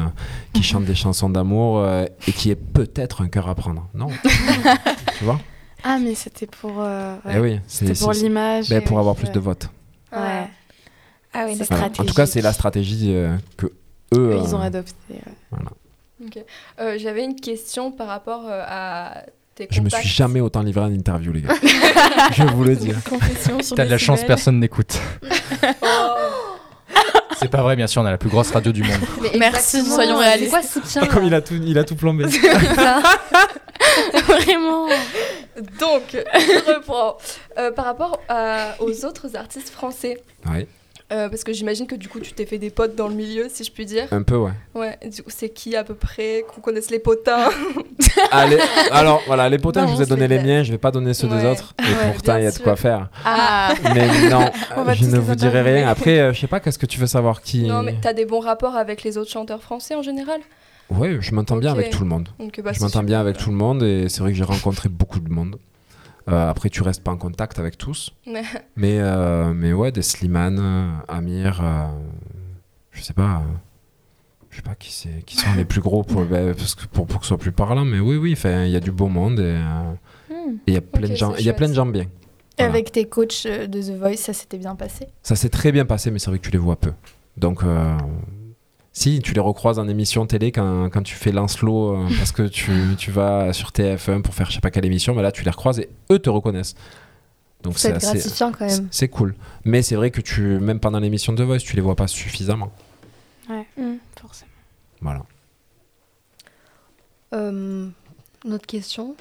[0.53, 3.87] qui chante des chansons d'amour euh, et qui est peut-être un cœur à prendre.
[3.93, 4.07] Non.
[5.17, 5.39] tu vois?
[5.83, 6.73] Ah, mais c'était pour.
[6.79, 7.33] euh, ouais.
[7.35, 8.69] Eh oui, c'est C'était pour l'image.
[8.69, 9.69] ben, pour oui, avoir plus de votes.
[10.11, 10.47] Ouais.
[11.33, 11.77] Ah oui, C'est d'accord.
[11.77, 11.91] Voilà.
[11.99, 13.67] En tout cas, c'est la stratégie euh, que
[14.13, 14.37] eux.
[14.43, 14.93] Ils ont adopté.
[15.51, 15.59] ouais.
[16.23, 16.37] Ok.
[16.79, 19.23] Euh, J'avais une question par rapport euh, à
[19.69, 21.53] je me suis jamais autant livré en interview, les gars.
[22.33, 22.91] je vous le dis.
[23.07, 24.97] Confession sur T'as de la chance, personne n'écoute.
[26.93, 26.97] Oh.
[27.39, 28.99] C'est pas vrai, bien sûr, on a la plus grosse radio du monde.
[29.21, 30.51] Mais Merci, soyons réalistes.
[30.51, 32.25] quoi ce soutien Comme il a tout, il a tout plombé.
[34.27, 34.87] Vraiment.
[35.79, 37.17] Donc, je reprends.
[37.57, 40.67] Euh, par rapport à- aux autres artistes français, Ouais,
[41.11, 43.47] euh, parce que j'imagine que du coup tu t'es fait des potes dans le milieu,
[43.49, 44.07] si je puis dire.
[44.11, 44.51] un peu, ouais.
[44.75, 47.49] Ouais, du coup, c'est qui à peu près Qu'on connaisse les potins
[48.31, 48.57] Allez,
[48.91, 51.13] alors voilà, les potins, je vous ai donné les les miens, je vais pas donner
[51.13, 51.73] ceux des autres.
[51.79, 53.09] Et Ouais, pourtant, il y a de quoi faire.
[53.25, 53.73] Ah.
[53.93, 54.45] Mais non,
[54.93, 55.87] je ne vous dirai rien.
[55.87, 57.63] Après, euh, je sais pas, qu'est-ce que tu veux savoir qui.
[57.63, 60.39] Non, mais t'as des bons rapports avec les autres chanteurs français en général?
[60.89, 62.29] Ouais, je m'entends bien avec tout le monde.
[62.39, 64.89] Donc, bah, je m'entends bien avec tout le monde et c'est vrai que j'ai rencontré
[64.89, 65.57] beaucoup de monde.
[66.29, 68.11] Euh, après, tu restes pas en contact avec tous.
[68.75, 71.87] Mais- euh, mais ouais, des Slimane, euh, Amir, euh,
[72.91, 73.41] je sais pas.
[74.49, 77.07] je sais pas qui, c'est, qui sont les plus gros pour, ben, parce que pour,
[77.07, 79.39] pour que ce soit plus parlant, mais oui, oui, il y a du beau monde
[79.39, 79.57] et
[80.29, 80.55] Hmm.
[80.65, 82.05] il y a plein de gens, il y a plein de gens bien.
[82.57, 82.71] Voilà.
[82.73, 85.07] avec tes coachs de The Voice, ça s'était bien passé?
[85.23, 86.93] Ça s'est très bien passé, mais c'est vrai que tu les vois peu.
[87.37, 87.63] Donc,
[88.93, 92.43] si tu les recroises en émission télé quand, quand tu fais Lancelot, euh, parce que
[92.43, 95.43] tu, tu vas sur TF1 pour faire je sais pas quelle émission, mais là tu
[95.43, 96.75] les recroises et eux te reconnaissent.
[97.63, 98.87] Donc C'est gratifiant quand même.
[98.89, 99.35] c'est cool.
[99.65, 102.71] Mais c'est vrai que tu, même pendant l'émission de Voice, tu les vois pas suffisamment.
[103.49, 103.97] Ouais, Mm.
[104.19, 104.49] forcément.
[105.01, 105.21] Voilà.
[107.33, 107.87] Euh,
[108.45, 109.15] une autre question?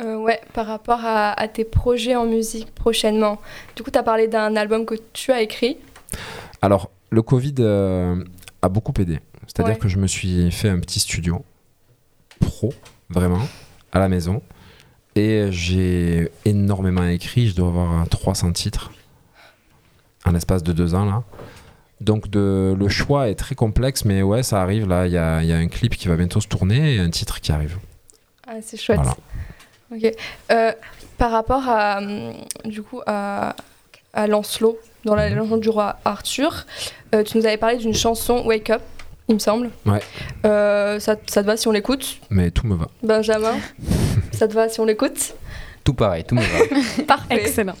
[0.00, 3.38] Euh, ouais, par rapport à, à tes projets en musique prochainement.
[3.76, 5.76] Du coup, tu as parlé d'un album que tu as écrit.
[6.62, 8.22] Alors, le Covid euh,
[8.62, 9.20] a beaucoup aidé.
[9.46, 9.78] C'est-à-dire Ouais.
[9.78, 11.44] que je me suis fait un petit studio
[12.40, 12.72] pro,
[13.08, 13.40] vraiment,
[13.92, 14.42] à la maison.
[15.16, 17.48] Et j'ai énormément écrit.
[17.48, 18.92] Je dois avoir 300 titres
[20.24, 21.24] en l'espace de deux ans, là.
[22.00, 24.88] Donc, de, le choix est très complexe, mais ouais, ça arrive.
[24.88, 26.98] Là, il y a, il y a un clip qui va bientôt se tourner et
[26.98, 27.78] un titre qui arrive.
[28.46, 29.00] Ah, c'est chouette.
[29.00, 29.16] Voilà.
[29.92, 30.14] Ok.
[30.52, 30.72] Euh,
[31.18, 32.32] par rapport à, hum,
[32.64, 33.54] du coup, à,
[34.12, 36.66] à Lancelot, dans la légende du roi Arthur,
[37.14, 38.82] euh, tu nous avais parlé d'une chanson Wake Up,
[39.28, 39.70] il me semble.
[39.86, 40.00] Ouais.
[40.44, 42.18] Euh, ça, ça te va si on l'écoute?
[42.30, 42.88] Mais tout me va.
[43.02, 43.54] Benjamin,
[44.32, 45.34] ça te va si on l'écoute?
[45.84, 47.02] Tout pareil, tout me va.
[47.06, 47.40] Parfait.
[47.40, 47.76] Excellent.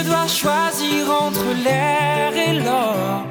[0.00, 3.24] Je dois choisir entre l'air et l'or,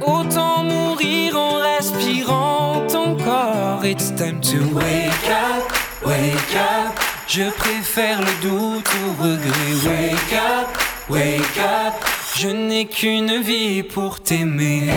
[0.00, 3.84] autant mourir en respirant ton corps.
[3.84, 5.72] It's time to wake up,
[6.04, 6.98] wake up.
[7.28, 9.74] Je préfère le doute au regret.
[9.86, 10.68] Wake up,
[11.08, 11.94] wake up.
[12.36, 14.90] Je n'ai qu'une vie pour t'aimer.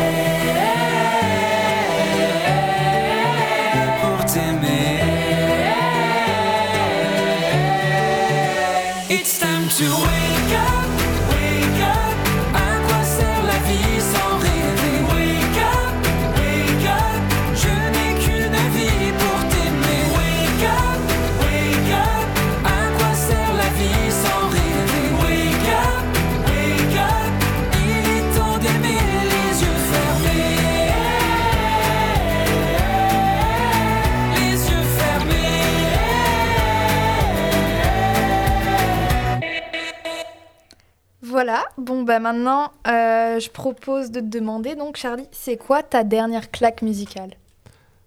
[41.37, 46.03] Voilà, bon bah maintenant euh, je propose de te demander donc Charlie, c'est quoi ta
[46.03, 47.35] dernière claque musicale?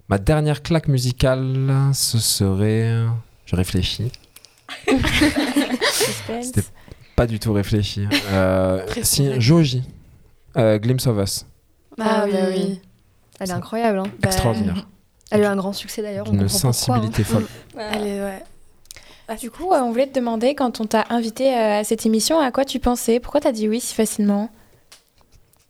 [0.09, 2.93] Ma dernière claque musicale, ce serait.
[3.47, 4.11] Je réfléchis.
[6.43, 6.65] C'était
[7.15, 8.09] pas du tout réfléchi.
[8.33, 9.85] Euh, si, Joji.
[10.57, 11.47] Euh, Glimpse of Us.
[12.01, 12.81] Ah, oui, bah oui.
[13.39, 14.01] Elle est incroyable.
[14.01, 14.07] hein.
[14.25, 14.89] Extraordinaire.
[15.31, 16.25] Elle a eu un grand succès d'ailleurs.
[16.25, 16.49] pourquoi, hein.
[16.49, 17.47] sensibilité folle.
[17.79, 18.43] Elle est, ouais.
[19.39, 22.41] Du coup, euh, on voulait te demander, quand on t'a invité euh, à cette émission,
[22.41, 23.21] à quoi tu pensais?
[23.21, 24.51] Pourquoi t'as dit oui si facilement?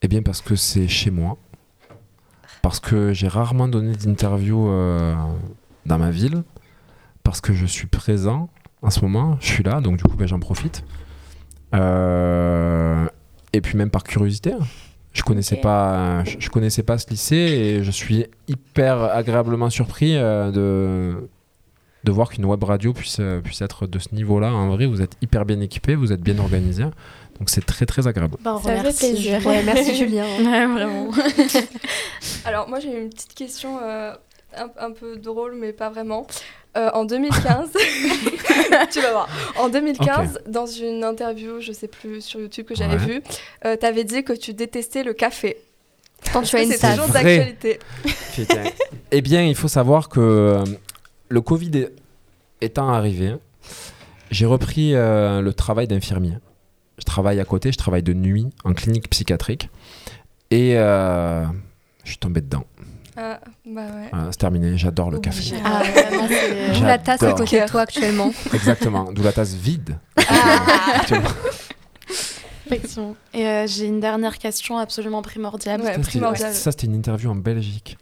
[0.02, 1.36] Eh bien, parce que c'est chez moi.
[2.62, 5.14] Parce que j'ai rarement donné d'interview euh,
[5.84, 6.42] dans ma ville.
[7.22, 8.48] Parce que je suis présent
[8.80, 9.36] en ce moment.
[9.40, 10.82] Je suis là, donc du coup, ben, j'en profite.
[11.74, 13.06] Euh,
[13.52, 14.52] et puis, même par curiosité.
[14.52, 14.64] hein.
[15.12, 20.16] Je connaissais pas, je, je connaissais pas ce lycée et je suis hyper agréablement surpris
[20.16, 21.28] euh, de
[22.04, 24.52] de voir qu'une web radio puisse euh, puisse être de ce niveau-là.
[24.52, 26.84] En vrai, vous êtes hyper bien équipé, vous êtes bien organisé,
[27.38, 28.36] donc c'est très très agréable.
[28.42, 29.12] Bah, on Ça fait remercie.
[29.12, 29.46] plaisir.
[29.46, 30.24] Ouais, merci Julien.
[30.40, 31.10] Ouais, vraiment.
[32.44, 34.12] Alors, moi, j'ai une petite question euh,
[34.56, 36.26] un, un peu drôle, mais pas vraiment.
[36.76, 37.70] Euh, en 2015,
[38.92, 39.28] tu vas voir.
[39.58, 43.14] En 2015, dans une interview, je sais plus, sur YouTube que j'avais Ouais.
[43.14, 43.22] vue,
[43.64, 45.56] euh, tu avais dit que tu détestais le café.
[46.32, 47.24] Quand tu as une C'est toujours Vrai.
[47.24, 47.78] d'actualité.
[49.10, 50.64] Eh bien, il faut savoir que euh,
[51.30, 51.86] le Covid
[52.60, 53.36] étant arrivé,
[54.30, 56.34] j'ai repris euh, le travail d'infirmier.
[56.98, 59.70] Je travaille à côté, je travaille de nuit en clinique psychiatrique.
[60.50, 61.46] Et euh,
[62.04, 62.64] je suis tombé dedans.
[63.16, 64.08] Ah, bah ouais.
[64.12, 65.54] Voilà, c'est terminé, j'adore le café.
[65.64, 68.32] Ah, vraiment, c'est- D'où la tasse à côté de toi actuellement.
[68.52, 69.98] Exactement, d'où la tasse vide.
[70.16, 70.96] Ah.
[70.96, 71.28] Actuellement.
[72.66, 73.16] Effectivement.
[73.34, 75.80] Et euh, j'ai une dernière question absolument primordiale.
[75.80, 76.52] Ouais, Ça, c'était-.
[76.52, 77.98] Ça, c'était une interview en Belgique.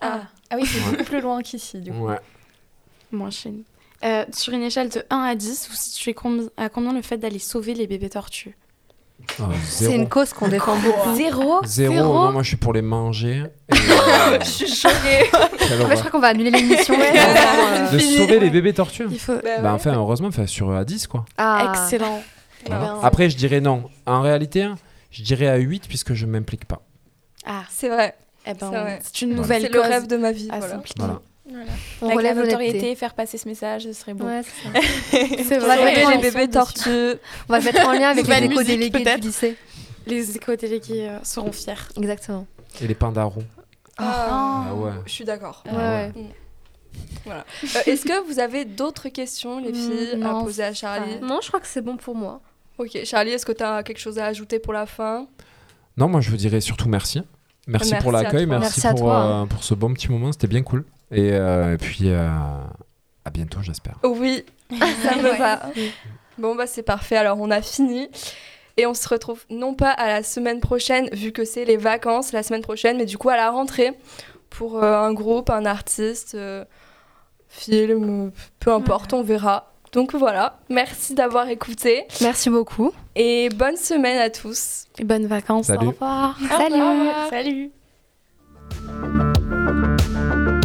[0.00, 0.22] Ah.
[0.50, 0.90] Ah oui, c'est Ouais.
[0.92, 2.06] beaucoup plus loin qu'ici, du coup.
[2.06, 2.18] Ouais.
[3.14, 3.30] Moins.
[4.04, 7.16] Euh, sur une échelle de 1 à 10, vous situez combi- à combien le fait
[7.16, 8.56] d'aller sauver les bébés tortues?
[9.40, 11.14] Oh, C'est une cause qu'on défend beaucoup.
[11.14, 11.60] Zéro?
[11.64, 12.14] Zéro, Zéro?
[12.26, 13.44] non, moi je suis pour les manger.
[13.70, 15.30] Et, euh, Je suis choquée.
[15.58, 16.94] quelle En fait, je crois qu'on va annuler l'émission.
[16.98, 17.12] Ouais.
[17.16, 19.06] Euh, de sauver les bébés tortues?
[19.10, 19.36] Il faut.
[19.42, 21.24] Bah Bah, enfin, heureusement, enfin, sur à 10 quoi.
[21.38, 21.72] Ah.
[21.72, 22.22] Excellent.
[22.66, 22.98] Voilà.
[23.02, 23.84] Après, je dirais non.
[24.04, 24.68] En réalité,
[25.10, 26.82] je dirais à 8 puisque je m'implique pas.
[27.46, 28.14] Ah, C'est vrai.
[28.46, 29.42] eh ben, C'est une Voilà.
[29.42, 30.48] nouvelle C'est le rêve de ma vie.
[30.50, 30.74] à voilà.
[30.74, 30.98] s'impliquer.
[31.00, 31.20] Voilà.
[31.48, 31.64] Voilà.
[32.00, 32.56] On Avec la relève l'honnêteté.
[32.64, 34.24] notoriété, faire passer ce message, ce serait beau.
[34.24, 34.68] Ouais, c'est
[35.58, 35.84] vrai.
[35.84, 36.88] mettre Sauver en- les bébés tortues.
[37.48, 39.56] On va mettre en lien avec les éco-délégués du lycée.
[40.06, 41.74] Les éco-délégués euh, seront fiers.
[41.96, 42.46] Exactement.
[42.80, 43.44] Et les pandarons.
[43.98, 44.90] Ah, Ah ouais.
[45.06, 45.62] Je suis d'accord.
[45.66, 46.12] Ouais, ouais.
[47.24, 47.44] Voilà.
[47.64, 51.40] Euh, Est-ce que vous avez d'autres questions, les filles, non, à poser à Charlie Non,
[51.42, 52.40] je crois que c'est bon pour moi.
[52.78, 55.26] Ok, Charlie, est-ce que tu as quelque chose à ajouter pour la fin?
[55.96, 57.22] Non, moi je vous dirais surtout merci.
[57.66, 60.62] Merci, Merci pour l'accueil, merci, pour, toi, euh, pour ce bon petit moment, c'était bien
[60.62, 60.84] cool.
[61.14, 62.28] Et, euh, et puis euh,
[63.24, 63.94] à bientôt, j'espère.
[64.02, 65.62] Oui, ça me va.
[66.38, 67.16] Bon, bah c'est parfait.
[67.16, 68.08] Alors, on a fini.
[68.76, 72.32] Et on se retrouve non pas à la semaine prochaine, vu que c'est les vacances
[72.32, 73.92] la semaine prochaine, mais du coup à la rentrée
[74.50, 76.64] pour euh, un groupe, un artiste, euh,
[77.48, 79.72] film, peu importe, on verra.
[79.92, 82.90] Donc voilà, merci d'avoir écouté Merci beaucoup.
[83.14, 84.86] et bonne semaine à tous.
[84.98, 85.66] Et bonnes vacances.
[85.66, 85.86] Salut.
[85.86, 86.36] Au revoir.
[87.30, 87.70] Salut.
[88.90, 90.60] Salut.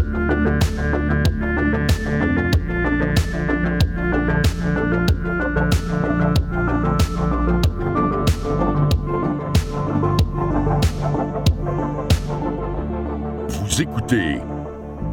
[13.80, 14.42] Écoutez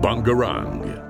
[0.03, 1.05] Bangarang.